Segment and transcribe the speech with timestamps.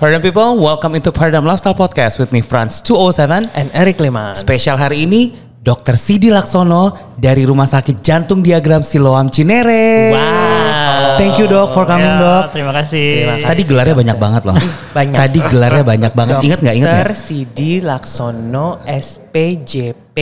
[0.00, 4.32] Paradigm people, welcome into Paradigm Lifestyle Podcast with me Franz 207 and Eric Leman.
[4.32, 5.92] Spesial hari ini Dr.
[5.92, 10.08] Sidi Laksono dari Rumah Sakit Jantung Diagram Siloam Cinere.
[10.16, 11.20] Wow.
[11.20, 12.42] Thank you dok for coming Ya, dok.
[12.48, 13.08] Terima kasih.
[13.12, 13.48] Terima kasih.
[13.52, 14.56] Tadi gelarnya banyak banget loh.
[14.96, 15.18] Banyak.
[15.20, 16.36] Tadi gelarnya banyak banget.
[16.48, 16.74] Ingat nggak?
[16.80, 17.04] Ingat nggak?
[17.04, 17.16] Dr.
[17.20, 20.16] Sidi Laksono SPJP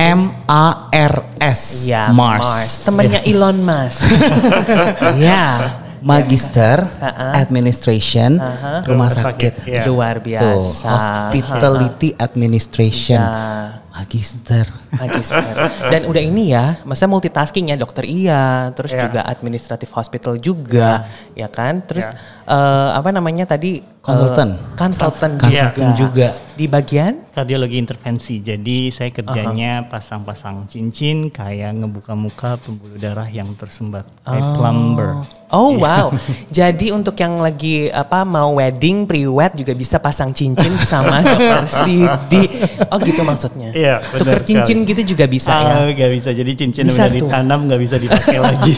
[0.00, 1.84] M A R S.
[1.84, 2.88] ya Mars.
[2.88, 4.00] Temennya Elon Musk.
[5.20, 5.44] ya.
[6.02, 6.84] Magister.
[7.36, 8.84] Administration Aha.
[8.84, 9.54] Rumah Rumah Sakit.
[9.60, 9.82] sakit, ya.
[9.84, 10.88] Luar Tuh, biasa.
[10.90, 13.20] Hospitality Administration.
[13.20, 13.80] Ya.
[13.90, 14.64] Magister.
[14.96, 15.44] Magister.
[15.92, 19.04] Dan udah ini ya, maksudnya multitasking ya, dokter iya, terus Ya.
[19.04, 21.04] juga administratif hospital juga,
[21.34, 21.84] ya, kan?
[21.84, 22.16] Terus Ya.
[22.48, 23.82] eh, apa namanya tadi?
[24.00, 24.56] Konsultan.
[24.56, 26.32] Eh, konsultan Konsultan juga.
[26.56, 27.20] Di bagian?
[27.36, 28.40] Kardiologi intervensi.
[28.40, 34.08] Jadi saya kerjanya pasang-pasang cincin kayak ngebuka muka pembuluh darah yang tersumbat.
[34.24, 35.10] Kayak plumber.
[35.52, 36.08] Oh wow.
[36.48, 42.44] Jadi untuk yang lagi apa mau wedding, pre-wed juga bisa pasang cincin sama dokter Sidi.
[42.88, 43.68] Oh gitu maksudnya.
[43.76, 44.90] Iya, Tuker cincin sekali.
[44.96, 45.76] gitu juga bisa ya.
[45.76, 46.30] Ah, nggak bisa.
[46.32, 47.28] Jadi cincin Bisa udah tuh.
[47.28, 48.72] ditanam nggak bisa dipakai lagi.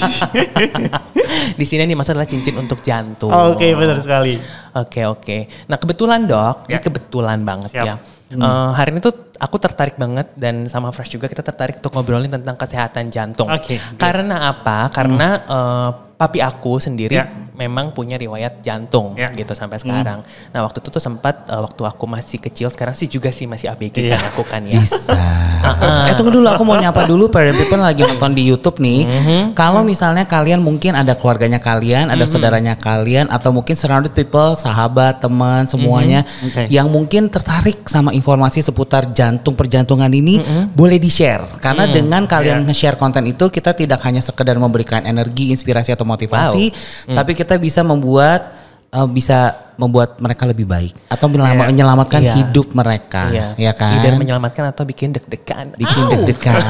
[1.55, 3.31] Di sini nih maksudnya adalah cincin untuk jantung.
[3.31, 4.62] Oke, benar sekali.
[4.73, 5.37] Oke oke.
[5.69, 6.81] Nah kebetulan dok, ini Ya.
[6.81, 7.87] kebetulan banget Siap.
[7.87, 7.95] ya.
[8.33, 12.33] Eh, hari ini tuh aku tertarik banget dan sama Fresh juga kita tertarik untuk ngobrolin
[12.33, 13.47] tentang kesehatan jantung.
[13.47, 14.01] Oke, good.
[14.01, 14.89] Karena apa?
[14.89, 17.27] Karena eh, papi aku sendiri Ya.
[17.53, 19.27] memang punya riwayat jantung Ya.
[19.35, 20.23] gitu sampai sekarang.
[20.55, 23.67] Nah waktu itu tuh sempat eh, waktu aku masih kecil, sekarang sih juga sih masih
[23.69, 24.17] ABG Iya.
[24.17, 24.79] kan aku kan ya.
[24.79, 25.19] Bisa.
[26.11, 29.07] Eh tunggu dulu aku mau nyapa dulu Parent People lagi nonton di YouTube nih.
[29.55, 35.23] Kalau misalnya kalian mungkin ada keluarganya kalian, ada saudaranya kalian atau mungkin surrounded people, sahabat,
[35.23, 36.67] teman, semuanya Oke.
[36.67, 40.39] yang mungkin tertarik sama informasi seputar jantung perjantungan ini
[40.71, 41.59] boleh di-share.
[41.59, 42.67] Karena dengan kalian Iya.
[42.71, 46.71] nge-share konten itu kita tidak hanya sekedar memberikan energi, inspirasi atau motivasi,
[47.11, 51.71] tapi kita bisa membuat eh, bisa membuat mereka lebih baik atau menyelama- Iya.
[51.73, 52.35] menyelamatkan Iya.
[52.37, 53.23] hidup mereka,
[53.57, 53.97] ya kan?
[53.97, 55.73] Either menyelamatkan atau bikin deg-degan.
[55.75, 56.61] bikin deg-degan.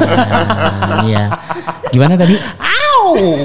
[1.03, 1.35] Iya.
[1.91, 2.39] Gimana tadi?
[3.13, 3.45] Au!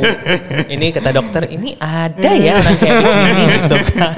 [0.67, 4.15] ini kata dokter, ini ada ya orang kayak begini gitu kan.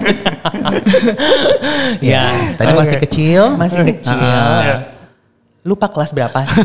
[2.00, 3.04] ya, Tadi masih Oke.
[3.06, 3.42] kecil.
[3.56, 4.20] masih kecil.
[4.20, 4.62] Ah.
[4.62, 4.78] Ya.
[5.60, 6.56] Lupa kelas berapa sih.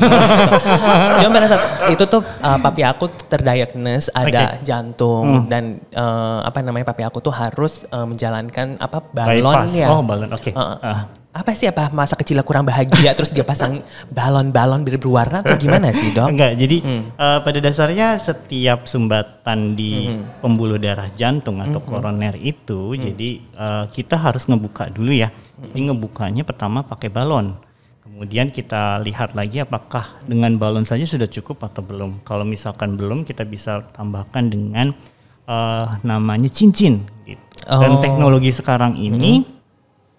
[1.19, 6.87] Cuma pada saat itu tuh uh, papi aku terdiagnosis ada jantung dan uh, apa namanya
[6.87, 9.75] papi aku tuh harus uh, menjalankan apa balon Bypass.
[9.75, 9.89] ya.
[9.91, 10.31] Oh, balon.
[10.31, 10.55] Oke.
[10.55, 11.11] Uh, Ah.
[11.35, 15.91] Apa sih apa masa kecilnya kurang bahagia terus dia pasang balon-balon biru berwarna atau gimana
[15.91, 16.31] sih dok?
[16.31, 16.79] Enggak, jadi
[17.11, 24.15] eh, pada dasarnya setiap sumbatan di pembuluh darah jantung atau koroner itu, jadi eh, kita
[24.15, 25.35] harus ngebuka dulu ya.
[25.59, 27.59] Jadi ngebukanya pertama pakai balon.
[28.07, 32.23] Kemudian kita lihat lagi apakah dengan balon saja sudah cukup atau belum.
[32.23, 34.95] Kalau misalkan belum, kita bisa tambahkan dengan
[35.51, 37.03] eh, namanya cincin.
[37.27, 37.43] Gitu.
[37.67, 37.83] Oh.
[37.83, 39.54] Dan teknologi sekarang ini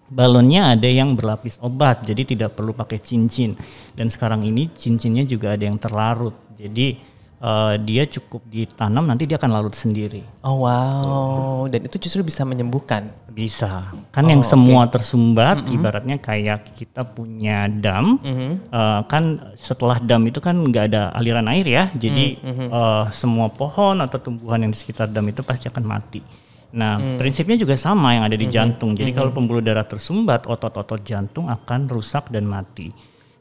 [0.06, 3.58] balonnya ada yang berlapis obat, jadi tidak perlu pakai cincin.
[3.92, 6.96] Dan sekarang ini cincinnya juga ada yang terlarut, jadi
[7.36, 10.24] eh, dia cukup ditanam nanti dia akan larut sendiri.
[10.46, 13.12] Oh wow, dan itu justru bisa menyembuhkan.
[13.36, 20.40] Bisa, kan yang semua tersumbat, ibaratnya kayak kita punya dam, eh, kan setelah dam itu
[20.40, 25.12] kan nggak ada aliran air ya, jadi eh, semua pohon atau tumbuhan yang di sekitar
[25.12, 26.45] dam itu pasti akan mati.
[26.74, 28.92] Nah, prinsipnya juga sama yang ada di jantung.
[28.92, 32.90] Jadi kalau pembuluh darah tersumbat, otot-otot jantung akan rusak dan mati.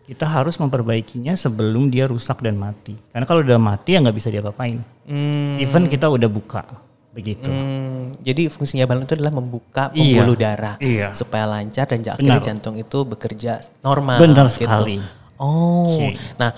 [0.06, 2.94] Kita harus memperbaikinya sebelum dia rusak dan mati.
[3.10, 4.78] Karena kalau udah mati ya nggak bisa diapa-apain.
[5.10, 6.62] Hmm, Even kita udah buka,
[7.10, 7.50] begitu.
[7.50, 11.10] hmm, jadi fungsinya balon itu adalah membuka Iya, pembuluh darah iya.
[11.18, 12.46] supaya lancar dan akhirnya Benar.
[12.46, 14.22] jantung itu bekerja normal.
[14.22, 14.62] Benar gitu.
[14.62, 15.02] sekali.
[15.42, 16.16] Oh, Oke.
[16.38, 16.54] nah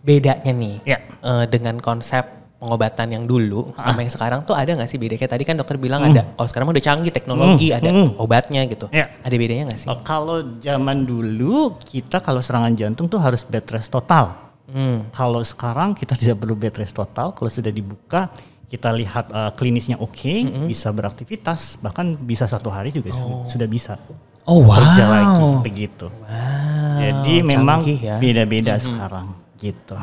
[0.00, 0.98] bedanya nih Ya.
[1.02, 2.22] eh, dengan konsep
[2.56, 5.14] pengobatan yang dulu sama yang sekarang tuh ada nggak sih beda?
[5.14, 6.24] Kayak tadi kan dokter bilang ada.
[6.32, 8.08] Kalau sekarang mah udah canggih teknologi, Hmm, ada hmm.
[8.16, 8.86] obatnya gitu.
[8.88, 9.12] Ya.
[9.20, 9.88] Ada bedanya nggak sih?
[9.88, 14.32] Uh, kalau zaman dulu kita kalau serangan jantung tuh harus bed rest total.
[14.66, 15.06] Hmm.
[15.12, 17.30] Kalau sekarang kita tidak perlu bed rest total.
[17.30, 18.32] Kalau sudah dibuka
[18.66, 20.34] kita lihat uh, klinisnya oke,
[20.66, 23.94] bisa beraktivitas, bahkan bisa satu hari juga su- sudah bisa
[24.42, 25.58] Oh kerja lagi wow.
[25.62, 26.06] begitu.
[26.06, 28.18] Wow, Jadi memang ya.
[28.18, 29.94] beda-beda sekarang gitu.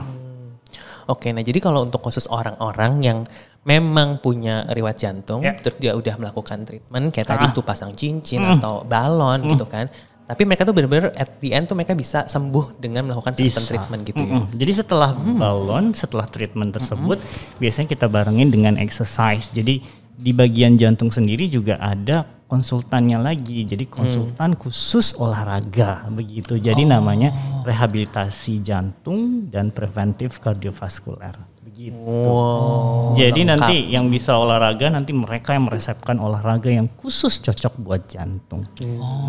[1.06, 3.20] Oke, nah jadi kalau untuk khusus orang-orang yang
[3.64, 5.56] memang punya riwayat jantung, Ya.
[5.56, 7.52] terus dia udah melakukan treatment kayak tadi Ah.
[7.52, 8.60] tuh pasang cincin Hmm.
[8.60, 9.88] atau balon gitu kan.
[10.24, 13.70] Tapi mereka tuh bener-bener at the end tuh mereka bisa sembuh dengan melakukan certain Bisa.
[13.70, 14.40] treatment gitu ya.
[14.40, 14.56] Mm-mm.
[14.56, 17.20] Jadi setelah balon, setelah treatment tersebut,
[17.60, 19.52] biasanya kita barengin dengan exercise.
[19.52, 19.84] Jadi
[20.14, 23.66] di bagian jantung sendiri juga ada konsultannya lagi.
[23.66, 26.62] Jadi konsultan khusus olahraga begitu.
[26.62, 27.34] Jadi namanya
[27.66, 31.50] rehabilitasi jantung dan preventif kardiovaskuler.
[31.74, 31.98] gitu.
[32.06, 33.18] Wow.
[33.18, 33.58] Jadi lengkap.
[33.58, 38.62] nanti yang bisa olahraga nanti mereka yang meresepkan olahraga yang khusus cocok buat jantung.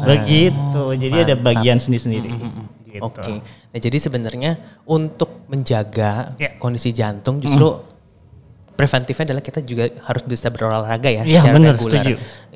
[0.04, 0.82] Begitu.
[0.92, 2.28] Jadi ada bagian sendiri-sendiri.
[2.84, 3.00] Gitu.
[3.00, 3.40] Oke.
[3.42, 6.54] Nah, jadi sebenarnya untuk menjaga Ya.
[6.60, 7.80] kondisi jantung justru
[8.74, 11.92] preventifnya adalah kita juga harus bisa berolahraga ya Iya, secara benar, reguler.
[11.94, 12.14] setuju.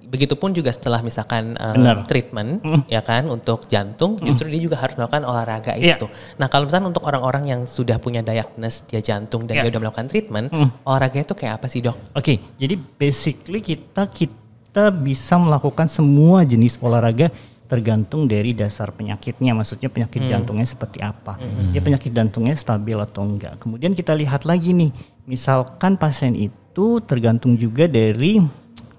[0.08, 2.08] Begitupun juga setelah misalkan Benar.
[2.08, 6.00] treatment ya kan untuk jantung justru dia juga harus melakukan olahraga Iya.
[6.00, 6.08] itu.
[6.36, 9.68] Nah, kalau misalnya untuk orang-orang yang sudah punya diagnosis dia jantung dan Iya.
[9.68, 10.46] dia udah melakukan treatment,
[10.82, 12.16] olahraga itu kayak apa sih, Dok?
[12.16, 17.28] Oke, jadi basically kita kita bisa melakukan semua jenis olahraga
[17.68, 19.52] tergantung dari dasar penyakitnya.
[19.52, 21.36] Maksudnya penyakit jantungnya seperti apa.
[21.68, 23.60] Ya penyakit jantungnya stabil atau enggak.
[23.60, 24.88] Kemudian kita lihat lagi nih,
[25.28, 28.40] misalkan pasien itu tergantung juga dari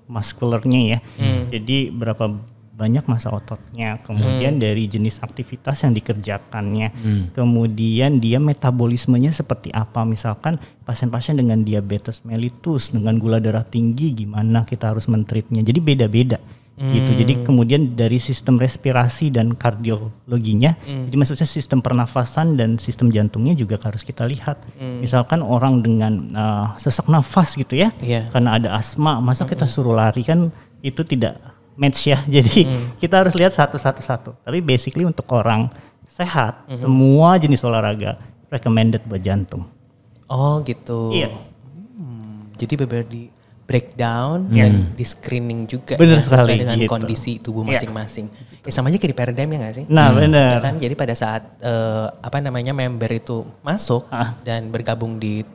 [0.06, 1.00] muskulernya ya.
[1.50, 2.30] Jadi berapa
[2.80, 6.96] banyak masa ototnya, kemudian dari jenis aktivitas yang dikerjakannya,
[7.36, 10.08] kemudian dia metabolismenya seperti apa.
[10.08, 10.56] Misalkan
[10.88, 15.60] pasien-pasien dengan diabetes mellitus, dengan gula darah tinggi, gimana kita harus mentreatnya.
[15.60, 16.40] Jadi beda-beda
[16.80, 17.12] gitu.
[17.12, 23.76] Jadi kemudian dari sistem respirasi dan kardiologinya, jadi maksudnya sistem pernafasan dan sistem jantungnya juga
[23.84, 24.64] harus kita lihat.
[24.80, 28.32] Misalkan orang dengan uh, sesak nafas gitu ya, Iya.
[28.32, 30.48] karena ada asma, masa kita suruh lari kan
[30.80, 31.36] itu tidak
[31.76, 32.24] match ya.
[32.40, 32.64] Jadi
[33.04, 34.48] kita harus lihat satu-satu-satu.
[34.48, 35.68] Tapi basically untuk orang
[36.08, 38.16] sehat, semua jenis olahraga
[38.48, 39.68] recommended buat jantung.
[40.32, 41.12] Oh, gitu.
[41.12, 41.34] Iya.
[42.60, 43.32] Jadi benar di
[43.70, 44.66] breakdown Iya.
[44.66, 46.90] dan di screening juga Bener ya, sesuai sekali, dengan gitu.
[46.90, 47.78] kondisi tubuh Iya.
[47.78, 48.26] masing-masing.
[48.60, 49.86] Ya sama aja kayak di paradigm ya nggak sih?
[49.88, 50.54] Nah, Ya benar.
[50.60, 50.74] kan?
[50.76, 54.34] Jadi pada saat eh, apa namanya member itu masuk Ah.
[54.42, 55.46] dan bergabung di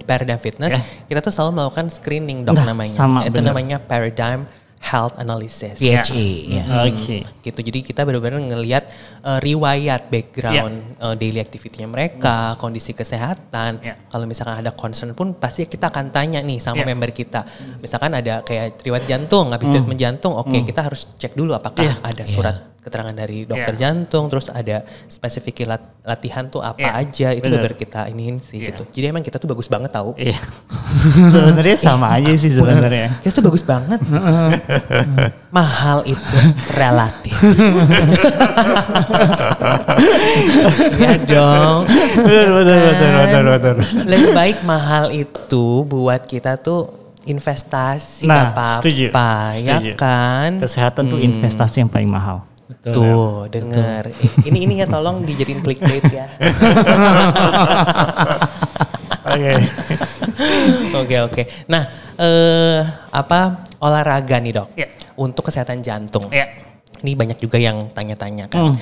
[0.00, 0.80] Paradigm Fitness, Ya.
[1.04, 2.96] kita tuh selalu melakukan screening dok Nah, namanya.
[2.96, 3.52] sama, itu bener.
[3.52, 4.48] namanya Paradigm
[4.80, 5.76] Health Analysis.
[5.76, 6.64] PHE ya.
[6.82, 7.26] Oke.
[7.40, 8.84] gitu jadi kita benar-benar ngelihat
[9.20, 13.94] eh, riwayat background eh, daily activity-nya mereka kondisi kesehatan Ya.
[14.04, 16.86] kalau misalkan ada concern pun pasti kita akan tanya nih sama Ya.
[16.86, 17.42] member kita
[17.78, 21.94] misalkan ada kayak riwayat jantung habis treatment jantung oke kita harus cek dulu apakah Ya.
[22.00, 23.80] ada surat keterangan dari dokter Ya.
[23.84, 26.92] jantung terus ada spesifik lat- latihan tuh apa Ya.
[26.96, 27.74] aja itu Benar.
[27.74, 28.70] kita iniin sih Ya.
[28.70, 30.38] gitu jadi emang kita tuh bagus banget tahu Iya.
[30.98, 33.08] sebenarnya sama aja sih sebenarnya.
[33.22, 34.00] kita tuh bagus banget
[35.56, 36.36] mahal itu
[36.72, 37.32] relatif
[40.98, 41.86] ya dong
[42.18, 43.18] Betul, betul, betul, Kan?
[43.18, 43.74] betul, betul.
[44.04, 46.92] lebih baik mahal itu buat kita tuh
[47.24, 49.12] investasi Nah, apa-apa setuju,
[49.54, 49.92] ya setuju.
[49.94, 52.44] kan Kesehatan tuh investasi yang paling mahal.
[52.78, 56.28] tuh denger Eh, ini ini ya tolong dijadiin clickbait ya
[59.26, 59.52] Oke.
[61.02, 61.42] Oke oke.
[61.66, 61.82] Nah,
[62.18, 62.80] eh
[63.10, 64.68] apa olahraga nih dok?
[64.78, 64.88] Ya.
[65.18, 66.30] Untuk kesehatan jantung.
[66.30, 66.46] Ya.
[67.02, 68.74] Ini banyak juga yang tanya-tanya kan.
[68.74, 68.76] Hmm.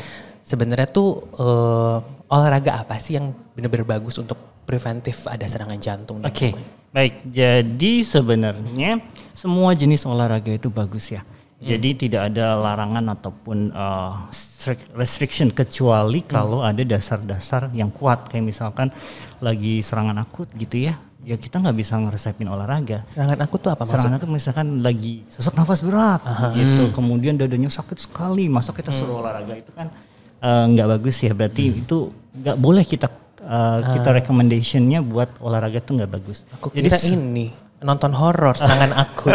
[0.47, 1.97] Sebenarnya tuh eh,
[2.33, 6.23] olahraga apa sih yang benar-benar bagus untuk preventif ada serangan jantung?
[6.23, 6.67] Oke, lain-lain?
[6.93, 7.15] baik.
[7.29, 9.01] Jadi sebenarnya
[9.37, 11.23] semua jenis olahraga itu bagus ya.
[11.57, 18.45] Jadi tidak ada larangan ataupun uh, strict- restriction kecuali kalau ada dasar-dasar yang kuat kayak
[18.45, 18.93] misalkan
[19.41, 21.01] lagi serangan akut gitu ya.
[21.27, 23.03] Ya kita nggak bisa ngeresepin olahraga.
[23.11, 24.15] Serangan aku tuh apa maksudnya?
[24.15, 26.23] Serangan akut misalkan lagi sesak nafas berat
[26.55, 29.91] gitu, kemudian dadanya sakit sekali, masa kita suruh olahraga itu kan
[30.39, 31.35] eh, nggak bagus ya.
[31.35, 33.11] Berarti itu nggak boleh kita
[33.43, 36.47] eh, kita recommendationnya buat olahraga tuh nggak bagus.
[36.55, 37.51] Aku Jadi kira ini
[37.83, 39.35] nonton horor serangan akut.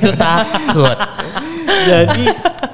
[0.00, 0.96] itu takut.
[1.84, 2.24] Jadi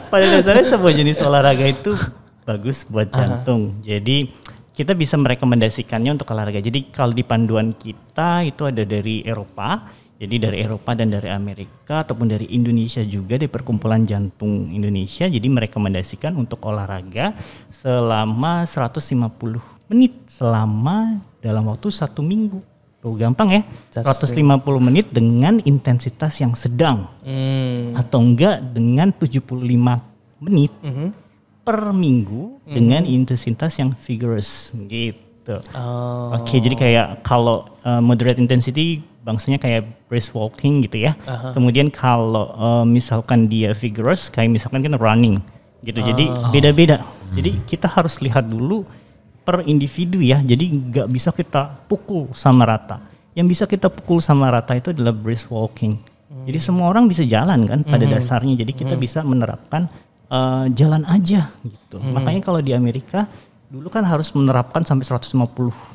[0.06, 1.98] pada dasarnya semua jenis olahraga itu
[2.46, 3.74] bagus buat jantung.
[3.82, 4.30] Jadi
[4.72, 6.60] kita bisa merekomendasikannya untuk olahraga.
[6.64, 9.84] Jadi kalau di panduan kita itu ada dari Eropa,
[10.16, 15.28] jadi dari Eropa dan dari Amerika ataupun dari Indonesia juga di Perkumpulan Jantung Indonesia.
[15.28, 17.36] Jadi merekomendasikan untuk olahraga
[17.68, 19.60] selama 150
[19.92, 22.62] menit selama dalam waktu satu minggu.
[23.02, 27.98] Tuh gampang ya, 150 menit dengan intensitas yang sedang Hmm.
[27.98, 29.98] atau enggak dengan 75
[30.38, 31.21] menit Mhm.
[31.62, 35.58] Per minggu dengan intensitas yang vigorous gitu.
[35.74, 36.34] Oh.
[36.34, 41.14] Oke, jadi kayak kalau uh, moderate intensity bangsanya kayak brisk walking gitu ya.
[41.54, 45.38] Kemudian kalau uh, misalkan dia vigorous kayak misalkan kan running
[45.86, 46.02] gitu.
[46.02, 47.06] Jadi beda-beda.
[47.32, 48.82] Jadi kita harus lihat dulu
[49.46, 50.42] per individu ya.
[50.42, 52.98] Jadi nggak bisa kita pukul sama rata.
[53.32, 55.98] Yang bisa kita pukul sama rata itu adalah brisk walking.
[56.42, 58.58] Jadi semua orang bisa jalan kan pada dasarnya.
[58.58, 59.86] Jadi kita bisa menerapkan
[60.32, 62.00] uh, jalan aja gitu.
[62.00, 63.28] Makanya kalau di Amerika
[63.72, 65.32] dulu kan harus menerapkan sampai 150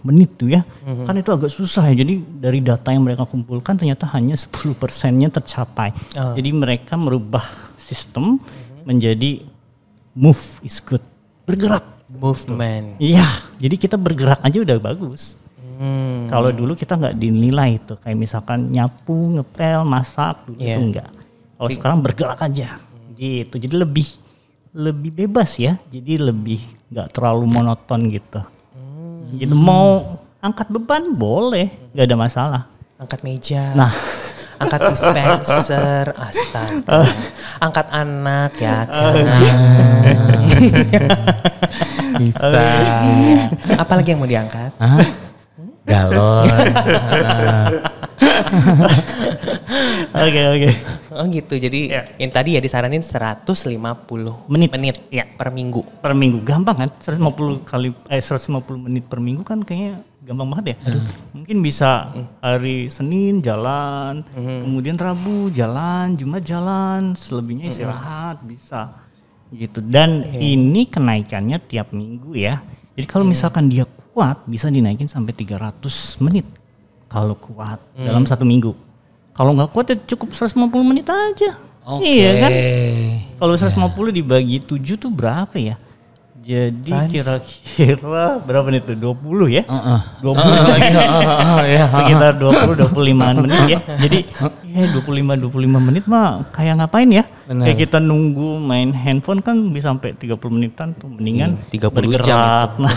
[0.05, 0.61] menit tuh ya.
[1.05, 2.05] Kan itu agak susah ya.
[2.05, 5.93] Jadi dari data yang mereka kumpulkan ternyata hanya 10 persennya tercapai.
[6.13, 7.45] Jadi mereka merubah
[7.77, 8.37] sistem
[8.81, 9.45] menjadi
[10.13, 11.01] move is good.
[11.45, 11.85] Bergerak.
[12.07, 13.03] Movement.
[13.03, 13.27] Iya,
[13.59, 15.35] jadi kita bergerak aja udah bagus.
[15.77, 16.31] Hmm.
[16.31, 20.73] Kalau dulu kita nggak dinilai itu kayak misalkan nyapu, ngepel, masak dulu Iya.
[20.73, 21.09] itu enggak.
[21.59, 22.79] Kalau sekarang bergerak aja
[23.19, 23.55] gitu.
[23.59, 24.07] Jadi lebih
[24.77, 25.81] lebih bebas ya.
[25.89, 26.61] Jadi lebih
[26.93, 28.45] nggak terlalu monoton gitu.
[29.33, 32.61] Gitu mau angkat beban boleh, nggak ada masalah.
[33.01, 33.73] Angkat meja.
[33.73, 33.93] Nah.
[34.57, 37.05] Angkat dispenser, astaga.
[37.61, 39.13] Angkat anak ya kan.
[42.17, 42.65] Bisa.
[43.77, 44.73] Apalagi yang mau diangkat?
[44.81, 45.05] Hah?
[45.85, 46.49] Galon.
[50.17, 50.69] Oke oke.
[51.13, 51.53] Oh gitu.
[51.55, 52.01] Jadi Ya.
[52.17, 54.69] yang tadi ya disaranin 150 Menit.
[54.73, 55.25] menit Ya.
[55.27, 55.83] per minggu.
[56.01, 56.89] Per minggu gampang kan?
[56.99, 60.77] 150 kali eh 150 menit per minggu kan kayaknya gampang banget ya.
[61.31, 68.91] Mungkin bisa hari Senin jalan, kemudian Rabu jalan, Jumat jalan, selebihnya istirahat bisa
[69.49, 69.79] gitu.
[69.79, 72.59] Dan ini kenaikannya tiap minggu ya.
[72.97, 76.43] Jadi kalau misalkan dia kuat bisa dinaikin sampai 300 menit
[77.07, 78.75] kalau kuat dalam satu minggu.
[79.31, 81.55] Kalau nggak kuat ya cukup 150 menit aja.
[81.87, 82.03] Oke.
[82.03, 82.51] Iya kan?
[83.39, 85.79] Kalau 150 dibagi 7 tuh berapa ya?
[86.47, 88.95] Jadi kira-kira berapa nih tuh?
[88.95, 89.63] 20 ya?
[89.67, 89.99] Heeh.
[90.23, 91.83] 20 Oh, iya.
[91.91, 93.79] sekitar 20 25 menit ya.
[93.99, 94.19] Jadi
[94.63, 95.51] ya 25 25
[95.83, 97.27] menit mah kayak ngapain ya?
[97.43, 97.67] Benar.
[97.67, 102.23] Kayak kita nunggu main handphone kan bisa sampai 30 menitan tuh mendingan Iya, 30 bergerak
[102.23, 102.95] jam Nah,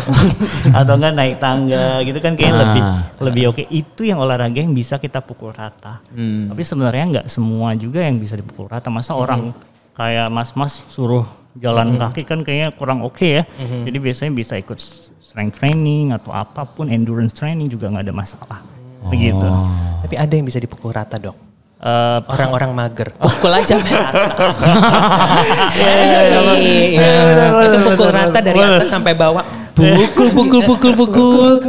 [0.76, 2.58] atau enggak naik tangga gitu kan kayak Ah.
[2.62, 2.82] lebih
[3.20, 3.62] lebih oke.
[3.66, 5.98] Itu yang olahraga yang bisa kita pukul rata.
[6.08, 6.46] Hmm.
[6.46, 8.86] Tapi sebenarnya nggak semua juga yang bisa dipukul rata.
[8.88, 9.22] Masa Hmm.
[9.22, 9.42] orang
[9.90, 11.26] kayak mas-mas suruh
[11.58, 13.42] jalan kaki kan kayaknya kurang oke ya.
[13.58, 14.78] Jadi biasanya bisa ikut
[15.22, 18.60] strength training atau apa pun endurance training juga nggak ada masalah.
[19.08, 19.46] Begitu.
[19.46, 19.66] Oh.
[20.04, 21.50] Tapi ada yang bisa dipukul rata dok.
[21.80, 23.08] Eh, Orang-orang mager.
[23.24, 24.10] Pukul aja rata.
[25.80, 26.20] Iya,
[26.60, 27.46] Iya.
[27.64, 29.40] Itu pukul rata dari atas sampai bawah.
[29.72, 31.52] Pukul, pukul, pukul, pukul.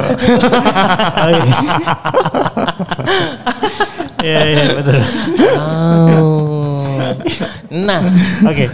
[4.22, 5.02] Iya iya betul.
[5.58, 7.10] Oh.
[7.74, 8.00] Nah,
[8.46, 8.70] Oke.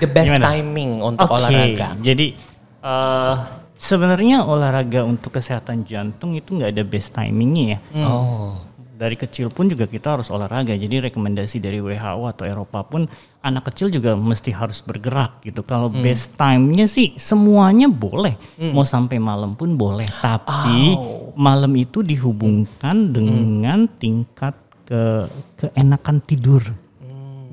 [0.00, 0.44] The best Gimana?
[0.50, 1.86] timing untuk Oke, olahraga.
[2.00, 2.26] Jadi
[2.80, 3.34] eh,
[3.80, 7.78] sebenarnya olahraga untuk kesehatan jantung itu nggak ada best timingnya ya.
[8.04, 8.56] Oh.
[9.00, 10.76] Dari kecil pun juga kita harus olahraga.
[10.76, 13.08] Jadi rekomendasi dari WHO atau Eropa pun
[13.40, 15.64] anak kecil juga mesti harus bergerak gitu.
[15.64, 18.36] Kalau best time-nya sih semuanya boleh.
[18.76, 20.04] Mau sampai malam pun boleh.
[20.04, 20.92] Tapi
[21.32, 24.52] malam itu dihubungkan dengan tingkat
[24.84, 25.24] ke
[25.56, 26.60] keenakan tidur.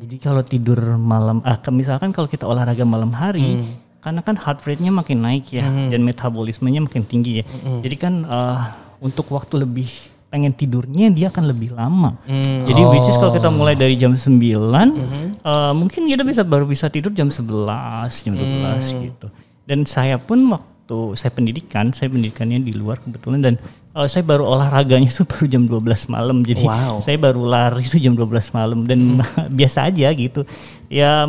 [0.08, 3.60] Jadi kalau tidur malam, ah, misalkan kalau kita olahraga malam hari,
[4.00, 7.46] karena kan heart rate-nya makin naik ya, dan metabolismenya makin tinggi ya.
[7.84, 8.60] Jadi kan eh,
[9.04, 9.92] untuk waktu lebih
[10.32, 12.16] pengen tidurnya dia akan lebih lama.
[12.64, 14.96] Jadi which is kalau kita mulai dari jam 9,
[15.44, 19.28] eh, mungkin kita bisa baru bisa tidur jam 11, jam 12 gitu.
[19.68, 23.56] Dan saya pun waktu saya pendidikan, saya pendidikannya di luar kebetulan dan
[23.98, 26.38] eh, saya baru olahraganya itu baru jam 12 malam.
[26.46, 27.02] Jadi Wow.
[27.06, 29.00] saya baru lari itu jam 12 malam dan
[29.58, 30.46] biasa aja gitu.
[30.88, 31.26] Ya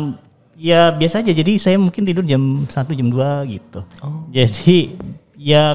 [0.53, 1.31] ya biasa aja.
[1.33, 3.79] Jadi saya mungkin tidur jam 1 jam 2 gitu.
[4.29, 4.93] Jadi
[5.33, 5.73] ya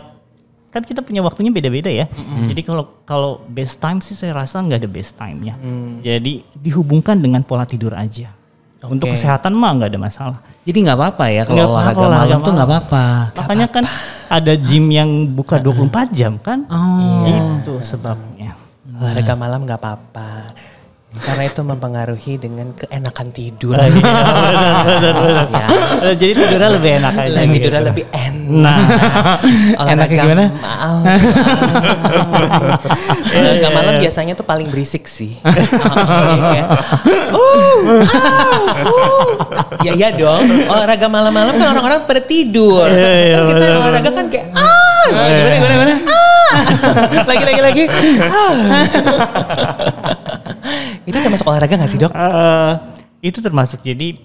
[0.71, 2.11] kan kita punya waktunya beda-beda ya.
[2.51, 5.55] Jadi kalau kalau best time sih saya rasa nggak ada best time-nya.
[6.03, 8.35] Jadi dihubungkan dengan pola tidur aja.
[8.85, 9.17] Untuk Oke.
[9.17, 10.39] kesehatan mah nggak ada masalah.
[10.65, 12.57] Jadi nggak apa-apa ya kalau olahraga olahraga malam tuh malam.
[12.57, 13.05] nggak apa-apa.
[13.37, 13.85] Makanya kan
[14.33, 16.65] ada gym yang buka 24 jam kan?
[16.73, 17.29] Oh.
[17.29, 18.57] Itu sebabnya.
[18.97, 20.29] Olahraga malam nggak apa-apa.
[21.15, 23.79] Karena itu mempengaruhi dengan keenakan tidur.
[23.79, 25.47] Oh, iya, benar, benar, benar.
[25.47, 25.67] Ya.
[26.11, 27.31] Eh, Jadi tidurnya lebih enak aja.
[27.31, 27.55] Lah, gitu.
[27.55, 28.79] tidurnya lebih enak.
[29.79, 30.45] Nah, Enaknya gimana?
[30.59, 31.07] Malam.
[33.35, 35.39] Olahraga malam biasanya tuh paling berisik sih.
[35.43, 36.67] Kayak,
[37.31, 37.55] "Uh, ah,
[38.85, 39.27] uh."
[39.87, 40.43] Ya iya dong.
[40.67, 42.91] Olahraga malam-malam kan orang-orang pada tidur.
[42.91, 44.73] Iya, iya, Kan kita benar, olahraga kan kayak ah.
[45.05, 45.95] Gimana, gimana, gimana?
[47.27, 47.85] lagi, lagi, lagi.
[51.05, 52.11] Itu termasuk olahraga gak sih dok?
[52.11, 52.73] eh,
[53.21, 54.17] itu termasuk jadi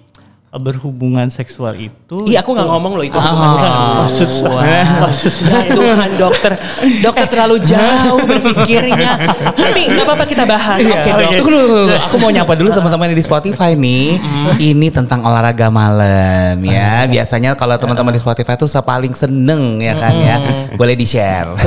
[0.50, 2.26] berhubungan seksual itu.
[2.26, 3.14] Iya aku gak ngomong loh itu.
[3.14, 5.30] Ah, maksud saya- maksud
[5.78, 6.58] Tuhan dokter,
[6.98, 9.14] dokter terlalu jauh berpikirnya.
[9.46, 10.82] Tapi nggak apa-apa kita bahas.
[10.82, 11.22] Oke Iya, dok.
[11.22, 11.36] oke.
[11.38, 11.96] Tunggu dulu, tunggu dulu.
[12.02, 14.18] aku mau nyapa dulu teman-teman yang di Spotify nih.
[14.58, 17.06] Ini tentang olahraga malam ya.
[17.06, 20.36] Biasanya kalau teman-teman di Spotify tuh paling seneng ya kan ya.
[20.74, 21.54] Boleh di-share.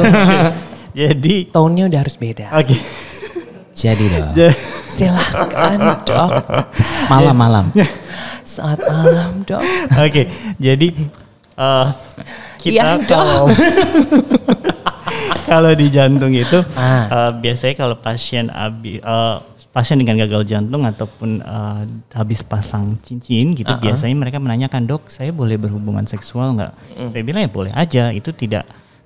[0.94, 2.52] Jadi, Tone-nya udah harus beda.
[2.52, 2.78] oke.
[3.74, 4.36] Jadi dong.
[4.94, 6.30] Silakan dok.
[7.08, 7.66] Malam-malam.
[8.44, 9.64] Saat malam dok.
[9.98, 10.88] Oke, jadi
[11.56, 11.88] eh,
[12.60, 13.08] kita dong.
[13.08, 13.42] kalau
[15.50, 17.30] kalau di jantung itu Ah.
[17.30, 19.36] eh, biasanya kalau pasien abi, eh,
[19.70, 21.82] pasien dengan gagal jantung ataupun eh,
[22.14, 26.74] habis pasang cincin gitu biasanya mereka menanyakan dok saya boleh berhubungan seksual nggak?
[27.10, 28.64] Saya bilang ya boleh aja itu tidak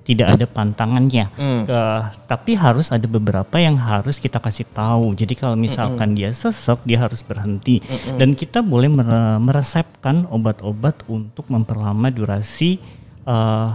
[0.08, 1.28] tidak ada pantangannya.
[1.36, 1.68] Hmm.
[1.68, 5.12] Eh, tapi harus ada beberapa yang harus kita kasih tahu.
[5.12, 7.84] Jadi kalau misalkan dia sesek, dia harus berhenti.
[8.16, 12.80] Dan kita boleh mere- meresepkan obat-obat untuk memperlama durasi
[13.28, 13.70] eh,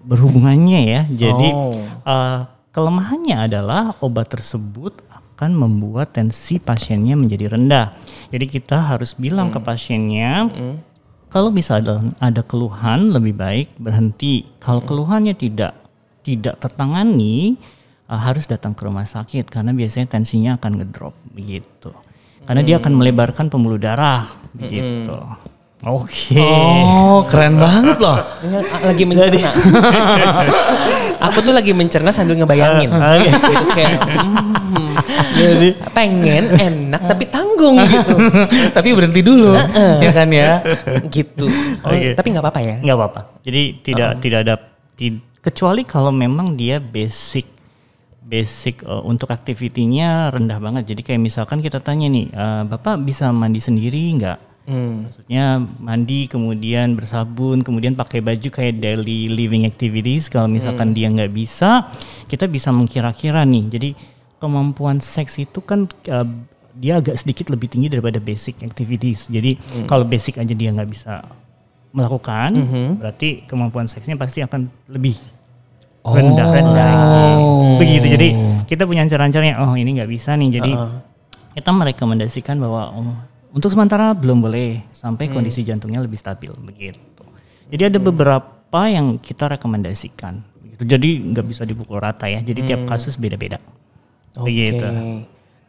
[0.00, 1.02] berhubungannya ya.
[1.04, 1.76] Jadi Oh.
[1.84, 2.40] eh,
[2.72, 7.92] kelemahannya adalah obat tersebut akan membuat tensi pasiennya menjadi rendah.
[8.32, 10.48] Jadi kita harus bilang ke pasiennya
[11.34, 14.46] kalau bisa ada ada keluhan lebih baik berhenti.
[14.62, 15.74] Kalau keluhannya tidak
[16.22, 17.58] tidak tertangani
[18.06, 21.90] uh, harus datang ke rumah sakit karena biasanya tensinya akan ngedrop begitu.
[22.46, 25.10] Karena dia akan melebarkan pembuluh darah begitu.
[25.84, 26.40] Oke.
[26.40, 28.16] Oh, keren banget loh.
[28.40, 28.56] Ini
[28.88, 29.50] lagi mencerna.
[31.28, 32.88] Aku tuh lagi mencerna sambil ngebayangin.
[32.88, 33.28] Oke.
[33.28, 34.92] gitu kayak hmm,
[35.36, 38.16] jadi pengen enak tapi tanggung gitu.
[38.76, 39.56] Tapi berhenti dulu,
[40.00, 40.60] ya kan ya.
[41.12, 41.48] gitu.
[41.84, 42.16] Oh, Oke.
[42.16, 42.76] Tapi nggak apa-apa ya.
[42.80, 43.20] nggak apa-apa.
[43.44, 44.54] Jadi tidak tidak ada
[44.96, 47.44] ti- kecuali kalau memang dia basic
[48.24, 50.96] basic uh, untuk aktivitinya rendah banget.
[50.96, 54.53] Jadi kayak misalkan kita tanya nih, uh, bapak bisa mandi sendiri nggak?
[54.64, 55.08] Hmm.
[55.08, 60.32] Maksudnya mandi kemudian bersabun kemudian pakai baju kayak daily living activities.
[60.32, 61.92] Kalau misalkan dia nggak bisa,
[62.26, 63.64] kita bisa mengkira-kira nih.
[63.68, 63.90] Jadi
[64.40, 66.28] kemampuan seks itu kan uh,
[66.74, 69.28] dia agak sedikit lebih tinggi daripada basic activities.
[69.28, 71.22] Jadi kalau basic aja dia nggak bisa
[71.94, 72.50] melakukan,
[72.98, 75.14] berarti kemampuan seksnya pasti akan lebih
[76.02, 76.92] rendah rendah.
[77.78, 78.06] Begitu.
[78.10, 78.28] Jadi
[78.66, 79.62] kita punya cara-caranya.
[79.62, 80.58] Oh ini nggak bisa nih.
[80.58, 80.72] Jadi
[81.54, 83.14] kita merekomendasikan bahwa oh,
[83.54, 87.22] untuk sementara belum boleh sampai kondisi jantungnya lebih stabil begitu.
[87.70, 90.42] Jadi ada beberapa yang kita rekomendasikan.
[90.58, 90.82] Begitu.
[90.82, 92.42] Jadi nggak bisa dipukul rata ya.
[92.42, 93.62] Jadi tiap kasus beda-beda.
[94.34, 94.50] Oke.
[94.50, 94.86] Begitu.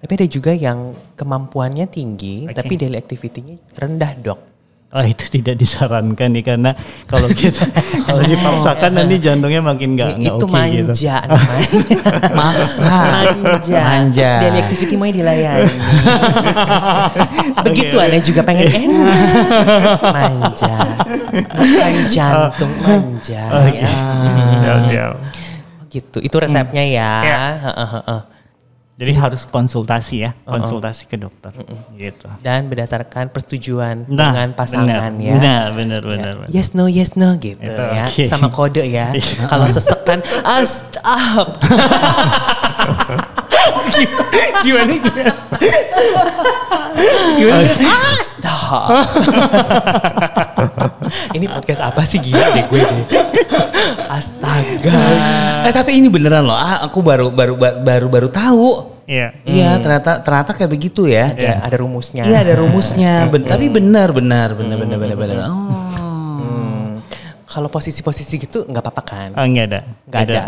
[0.01, 2.57] Tapi ada juga yang kemampuannya tinggi, Oke.
[2.57, 4.39] tapi daily activity-nya rendah dok.
[4.95, 6.71] Oh itu tidak disarankan nih karena
[7.09, 7.67] kalau kita
[8.07, 10.55] kalau dipaksakan nanti jantungnya makin nggak nggak itu oke gitu.
[10.55, 11.69] manja namanya.
[12.39, 12.95] Maksa.
[12.95, 13.79] manja.
[13.81, 14.31] Manja.
[14.39, 15.75] Daily activity mau dilayani.
[17.67, 19.99] Begitu aneh juga pengen enak.
[20.15, 20.75] Manja.
[21.33, 23.43] Bukan jantung manja.
[23.51, 23.83] Oke.
[23.83, 23.89] ya.
[24.63, 25.13] Siap, siap.
[25.91, 26.17] Gitu.
[26.23, 27.11] Itu resepnya ya.
[27.19, 27.41] Ya.
[28.95, 31.51] Jadi harus konsultasi ya, konsultasi ke dokter
[31.93, 32.31] gitu.
[32.39, 35.35] Dan berdasarkan persetujuan Nah, dengan pasangan ya.
[35.35, 36.33] Benar, benar, benar.
[36.39, 36.47] benar.
[36.47, 38.23] Yes no yes no gitu Itu, ya oke.
[38.23, 39.11] sama kode ya
[39.51, 41.59] kalau sesekan ah stop
[44.63, 45.33] Gimana gimana?
[47.35, 48.89] gimana ah stop
[51.37, 53.05] ini podcast apa sih gila deh gue deh
[54.07, 55.01] astaga
[55.65, 56.53] Eh tapi ini beneran loh.
[56.53, 58.93] Ah, aku baru baru baru baru tahu.
[59.05, 59.33] Iya.
[59.41, 61.33] Iya, ternyata ternyata kayak begitu ya.
[61.33, 63.13] ada ada rumusnya Iya ada rumusnya.
[63.33, 65.35] Ben- tapi benar benar benar benar benar benar.
[65.49, 65.57] Oh.
[66.37, 66.89] Hmm.
[67.45, 69.79] kalau posisi-posisi gitu nggak apa-apa kan Oh, enggak ada.
[70.05, 70.43] nggak ada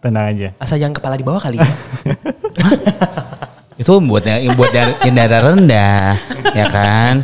[0.00, 0.48] Tenang aja.
[0.56, 1.68] asal jangan kepala di bawah kali ya
[3.80, 4.44] Itu buat dar-
[5.00, 6.12] yang darah rendah,
[6.52, 7.14] ya kan?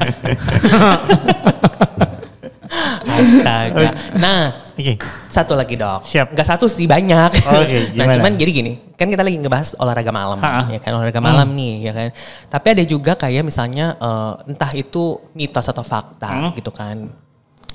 [3.07, 5.01] astaga nah Oke.
[5.27, 6.37] satu lagi dok Siap.
[6.37, 8.13] nggak satu sih banyak Oke, nah gimana?
[8.13, 10.69] cuman jadi gini kan kita lagi ngebahas olahraga malam Ha-ha.
[10.69, 12.09] ya kan olahraga malam nih ya kan
[12.47, 16.53] tapi ada juga kayak misalnya eh, entah itu mitos atau fakta Hmm.
[16.53, 17.09] gitu kan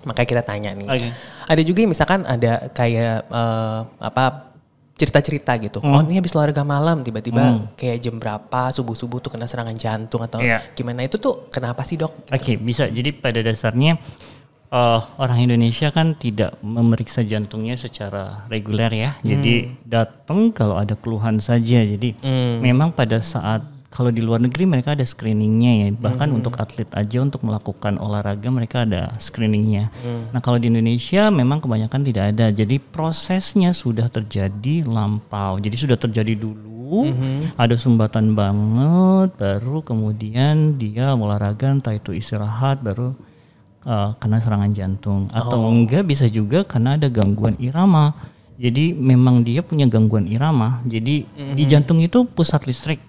[0.03, 1.09] makanya kita tanya nih Oke.
[1.47, 4.50] ada juga yang misalkan ada kayak eh, apa
[5.01, 5.91] cerita-cerita gitu Hmm.
[5.91, 7.41] oh ini habis olahraga malam tiba-tiba
[7.73, 10.61] kayak jam berapa subuh-subuh tuh kena serangan jantung atau Iya.
[10.71, 12.85] gimana itu tuh kenapa sih dok Oke, bisa.
[12.85, 13.97] Jadi pada dasarnya
[14.69, 19.09] eh, orang Indonesia kan tidak memeriksa jantungnya secara reguler ya.
[19.19, 21.81] Jadi datang kalau ada keluhan saja.
[21.81, 22.15] Jadi
[22.57, 25.87] memang pada saat kalau di luar negeri mereka ada screeningnya ya.
[25.91, 29.91] Bahkan untuk atlet aja untuk melakukan olahraga mereka ada screeningnya.
[30.31, 32.55] Nah kalau di Indonesia memang kebanyakan tidak ada.
[32.55, 35.59] Jadi prosesnya sudah terjadi lampau.
[35.59, 37.11] Jadi sudah terjadi dulu.
[37.59, 39.35] Ada sumbatan banget.
[39.35, 43.11] Baru kemudian dia olahraga entah itu istirahat baru
[43.83, 48.15] uh, kena serangan jantung atau enggak bisa juga karena ada gangguan irama.
[48.61, 50.85] Jadi memang dia punya gangguan irama.
[50.85, 51.25] Jadi
[51.57, 53.01] di jantung itu pusat listrik.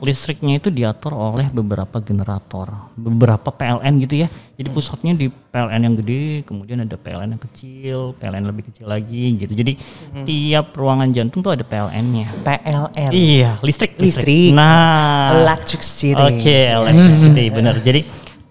[0.00, 4.28] Listriknya itu diatur oleh beberapa generator, beberapa PLN gitu ya.
[4.56, 9.36] Jadi pusatnya di PLN yang gede, kemudian ada PLN yang kecil, PLN lebih kecil lagi
[9.36, 9.52] gitu.
[9.52, 9.76] Jadi
[10.24, 12.28] tiap ruangan jantung tuh ada PLN-nya.
[12.44, 14.56] PLN Iya, listrik, Listrik.
[14.56, 17.76] Nah, electricity Oke, electricity benar.
[17.80, 18.00] Jadi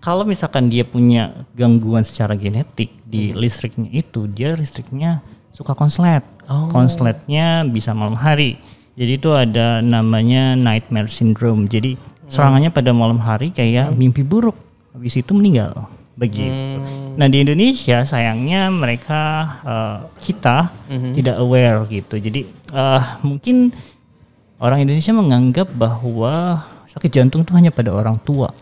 [0.02, 5.22] kalau misalkan dia punya gangguan secara genetik di listriknya itu, dia listriknya
[5.54, 6.26] suka konslet.
[6.70, 8.58] Konsletnya bisa malam hari.
[8.94, 11.66] Jadi itu ada namanya nightmare syndrome.
[11.66, 14.58] Jadi serangannya pada malam hari kayak mimpi buruk.
[14.92, 15.90] Habis itu meninggal.
[16.14, 16.78] Begitu.
[17.18, 19.22] Nah di Indonesia sayangnya mereka
[19.66, 21.12] uh, kita Mhm.
[21.14, 22.22] tidak aware gitu.
[22.22, 23.74] Jadi uh, mungkin
[24.62, 28.54] orang Indonesia menganggap bahwa sakit jantung itu hanya pada orang tua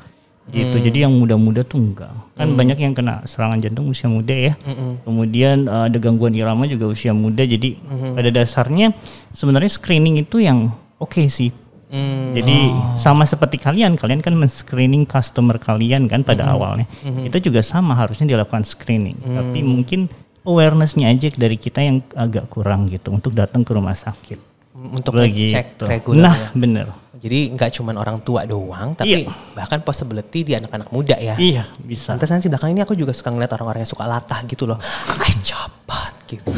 [0.49, 0.75] gitu.
[0.77, 0.85] Hmm.
[0.89, 2.09] Jadi yang muda-muda tuh enggak.
[2.33, 4.53] Kan banyak yang kena serangan jantung usia muda ya.
[4.65, 4.97] Hmm.
[5.05, 7.45] Kemudian uh, ada gangguan irama juga usia muda.
[7.45, 8.17] Jadi Hmm.
[8.17, 8.91] pada dasarnya
[9.31, 11.53] sebenarnya screening itu yang oke sih.
[11.91, 12.31] Hmm.
[12.33, 16.53] Jadi sama seperti kalian, kalian kan men-screening customer kalian kan pada Hmm.
[16.57, 16.87] awalnya.
[17.21, 19.19] Itu juga sama harusnya dilakukan screening.
[19.21, 20.07] Tapi mungkin
[20.41, 24.50] awarenessnya aja dari kita yang agak kurang gitu untuk datang ke rumah sakit.
[24.89, 26.87] Untuk cek reguler Nah, bener.
[27.21, 31.37] Jadi nggak cuma orang tua doang, tapi bahkan possibility di anak-anak muda ya.
[31.37, 32.17] Iya, bisa.
[32.17, 34.81] Pantesan sih belakang ini aku juga suka ngeliat orang-orang yang suka latah gitu loh.
[35.21, 36.49] Ay cepat gitu.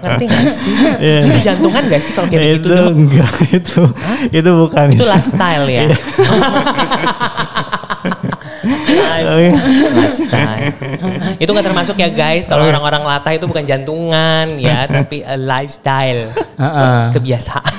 [0.00, 0.74] Ngerti gak sih?
[1.28, 3.80] Itu jantungan gak sih kalau kayak gitu itu enggak itu
[4.32, 5.84] itu bukan Itu lifestyle ya.
[9.26, 9.48] Oke.
[9.92, 10.62] lifestyle.
[11.36, 12.46] itu nggak termasuk ya guys.
[12.46, 16.30] Kalau orang-orang latah itu bukan jantungan ya, tapi a lifestyle.
[16.56, 17.00] Heeh.
[17.12, 17.74] Kebiasaan.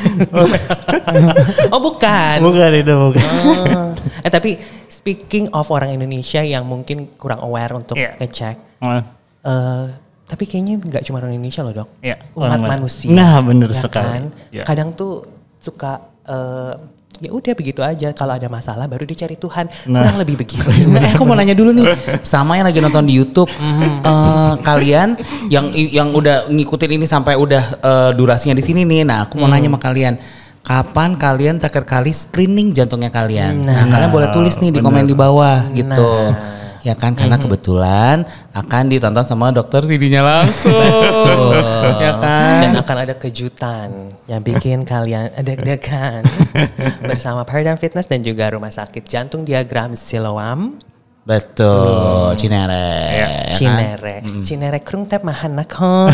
[1.74, 2.38] oh bukan.
[2.44, 3.24] bukan itu bukan.
[3.24, 3.90] Oh.
[4.24, 8.18] Eh tapi speaking of orang Indonesia yang mungkin kurang aware untuk Iya.
[8.20, 8.58] ngecek.
[8.84, 9.00] Oh,
[9.48, 9.86] eh
[10.28, 11.90] tapi kayaknya nggak cuma orang Indonesia loh dok.
[12.04, 13.08] Iya, Umat manusia.
[13.16, 14.12] Nah, bener ya sekali.
[14.12, 14.24] Kan?
[14.52, 14.64] Iya.
[14.68, 15.24] Kadang tuh
[15.58, 16.76] suka eh
[17.22, 18.14] ya udah begitu aja.
[18.14, 19.70] Kalau ada masalah baru dicari Tuhan.
[19.90, 20.06] Nah.
[20.06, 20.68] Kurang lebih begitu.
[20.98, 21.88] eh aku mau nanya dulu nih.
[22.26, 23.50] Sama yang lagi nonton di YouTube.
[23.50, 25.18] Eh, kalian
[25.52, 29.04] yang yang udah ngikutin ini sampai udah eh, durasinya di sini nih.
[29.06, 30.16] Nah aku mau nanya sama kalian.
[30.68, 33.64] Kapan kalian terakhir kali screening jantungnya kalian?
[33.64, 36.36] Nah, kalian boleh tulis nih di komen di bawah gitu
[36.88, 38.24] ya kan karena kebetulan
[38.56, 41.52] akan ditonton sama dokter sidinya langsung.
[42.00, 42.64] Ya kan?
[42.64, 46.24] Dan akan ada kejutan yang bikin kalian deg-degan.
[47.12, 50.80] Bersama Paradigm Fitness dan juga Rumah Sakit Jantung Diagram Siloam
[51.28, 53.52] betul Cinere ya kan?
[53.52, 54.16] Cinere.
[54.48, 56.08] Cinere krung tep mahanak ho.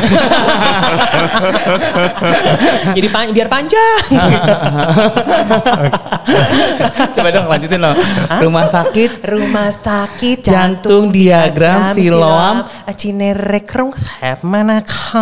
[2.98, 4.10] Jadi pan- biar panjang.
[7.14, 7.94] coba dong lanjutin loh
[8.42, 12.66] rumah sakit Rumah sakit Jantung Diagram Siloam.
[12.98, 15.22] Cinere krung tep mahanak ho.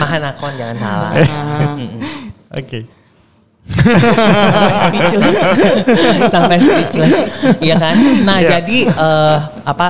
[0.00, 1.12] Mahanakon jangan salah.
[2.54, 2.80] Oke.
[2.80, 3.03] sampai
[3.64, 5.40] speechless
[6.34, 7.12] sampai speechless
[7.60, 8.60] iya kan nah Iya.
[8.60, 9.86] jadi eh, apa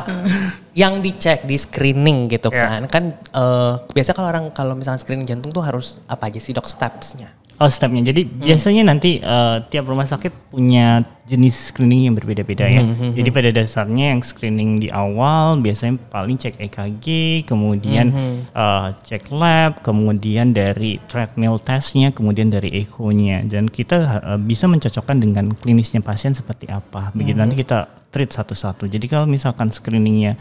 [0.74, 2.66] yang dicek di screening gitu Iya.
[2.66, 6.50] kan kan eh, biasa kalau orang kalau misalnya screening jantung tuh harus apa aja sih
[6.50, 7.30] dok stepsnya
[7.62, 8.02] Oh stepnya.
[8.10, 12.82] Jadi biasanya nanti eh, tiap rumah sakit punya jenis screening yang berbeda-beda ya.
[13.14, 17.06] Jadi pada dasarnya yang screening di awal biasanya paling cek EKG,
[17.46, 18.10] kemudian
[18.50, 23.46] eh, cek lab, kemudian dari treadmill testnya, kemudian dari echo-nya.
[23.46, 23.96] Dan kita
[24.34, 27.14] eh, bisa mencocokkan dengan klinisnya pasien seperti apa.
[27.14, 28.90] Begitu nanti kita treat satu-satu.
[28.90, 30.38] Jadi kalau misalkan screeningnya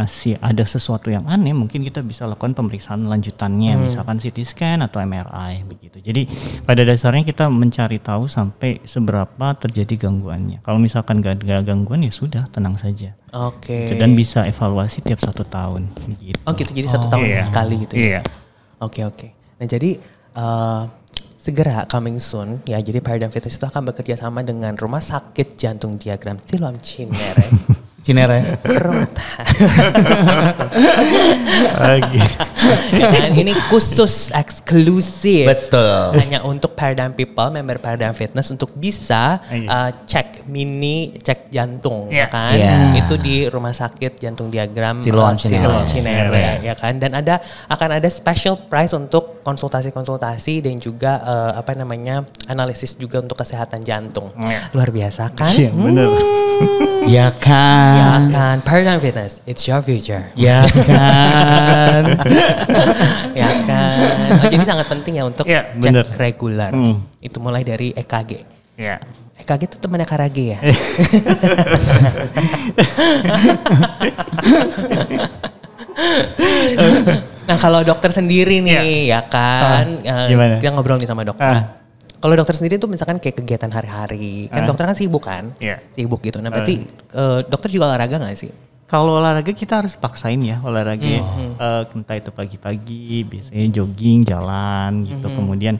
[0.00, 4.96] masih ada sesuatu yang aneh, mungkin kita bisa lakukan pemeriksaan lanjutannya, misalkan CT scan atau
[4.98, 6.00] MRI begitu.
[6.00, 6.24] Jadi
[6.64, 10.64] pada dasarnya kita mencari tahu sampai seberapa terjadi gangguannya.
[10.64, 13.12] Kalau misalkan gak ada gangguan ya sudah, tenang saja.
[13.30, 14.00] oke Gitu.
[14.00, 15.92] Dan bisa evaluasi tiap satu tahun.
[16.08, 16.40] Begitu.
[16.48, 17.44] oh gitu jadi satu tahun Iya.
[17.44, 18.00] sekali gitu ya?
[18.00, 18.20] Iya.
[18.80, 19.28] Oke oke.
[19.60, 20.00] Nah jadi
[20.34, 20.82] eh,
[21.36, 22.80] segera coming soon ya.
[22.80, 27.44] Jadi Paradigm Fitness itu akan bekerja sama dengan Rumah Sakit Jantung Diagram Siloam Cinere.
[28.00, 29.28] Cinere Kerota.
[32.00, 32.20] Oke.
[32.96, 33.30] ya kan?
[33.36, 35.44] Ini khusus eksklusif.
[35.44, 39.68] betul Hanya untuk Paradigm People, member Paradigm Fitness untuk bisa Iya.
[39.68, 42.26] uh, cek mini cek jantung, ya Iya.
[42.28, 42.52] kan?
[42.56, 42.74] Iya.
[43.04, 45.60] Itu di Rumah Sakit Jantung Diagram Siloam uh, Cinere.
[45.60, 46.72] Siloam Cinere, Iya.
[46.72, 46.96] ya kan?
[46.96, 47.36] Dan ada
[47.68, 53.80] akan ada special price untuk konsultasi-konsultasi dan juga uh, apa namanya analisis juga untuk kesehatan
[53.80, 54.28] jantung.
[54.36, 54.70] Iya.
[54.72, 55.52] Luar biasa kan?
[55.52, 56.08] Iya, benar.
[57.08, 60.20] ya kan Ya kan, Paradigm Fitness, it's your future.
[60.36, 62.02] ya kan
[63.40, 64.28] ya kan.
[64.36, 66.04] Oh, jadi sangat penting ya untuk cek bener.
[66.16, 66.68] reguler.
[66.70, 67.00] Hmm.
[67.18, 68.30] Itu mulai dari EKG.
[68.76, 69.00] Ya.
[69.40, 70.58] EKG itu temannya Karage ya?
[77.50, 80.62] nah kalau dokter sendiri nih ya kan, eh, gimana?
[80.62, 81.50] kita ngobrol nih sama dokter.
[81.50, 81.64] Ah.
[82.20, 84.68] Kalau dokter sendiri tuh misalkan kayak kegiatan hari-hari, kan Ah.
[84.70, 85.50] dokter kan sibuk kan?
[85.58, 85.82] Iya.
[85.90, 86.38] Sibuk gitu.
[86.38, 88.52] Nah berarti eh, dokter juga olahraga gak sih?
[88.86, 91.22] Kalau olahraga kita harus paksain ya olahraga ya.
[91.58, 95.26] Eh, entah itu pagi-pagi biasanya jogging, jalan gitu.
[95.30, 95.78] Kemudian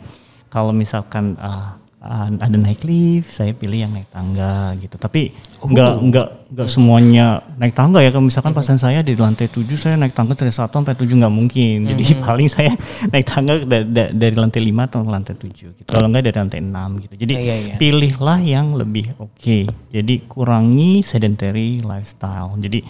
[0.51, 4.97] kalau misalkan uh, ada naik lift, saya pilih yang naik tangga gitu.
[4.97, 8.09] Tapi nggak nggak nggak semuanya naik tangga ya.
[8.09, 11.29] Kalau misalkan pasien saya di lantai 7 saya naik tangga dari 1 sampai 7 nggak
[11.31, 11.77] mungkin.
[11.85, 12.73] Jadi paling saya
[13.07, 15.85] naik tangga da- da- dari lantai 5 atau lantai 7 gitu.
[15.85, 17.15] Kalau nggak dari lantai 6 gitu.
[17.21, 17.75] Jadi Iya, iya, iya.
[17.77, 19.59] pilihlah yang lebih oke.
[19.93, 22.57] Jadi kurangi sedentary lifestyle.
[22.57, 22.81] Jadi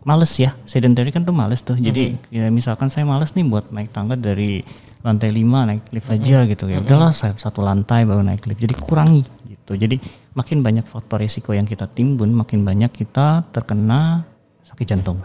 [0.00, 1.76] males ya, sedentary kan tuh males tuh.
[1.76, 4.64] Jadi ya misalkan saya males nih buat naik tangga dari
[5.06, 6.82] lantai 5 naik lift aja gitu ya.
[6.82, 8.58] Udahlah satu lantai baru naik lift.
[8.58, 9.78] Jadi kurangi gitu.
[9.78, 10.02] Jadi
[10.34, 14.26] makin banyak faktor risiko yang kita timbun, makin banyak kita terkena
[14.66, 15.22] sakit jantung.